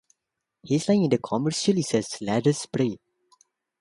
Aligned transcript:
His 0.63 0.89
line 0.89 1.03
in 1.03 1.09
the 1.11 1.19
commercial 1.19 1.77
is 1.77 2.17
"Let 2.21 2.47
us 2.47 2.65
pray". 2.65 2.97